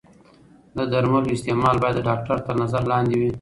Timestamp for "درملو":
0.91-1.33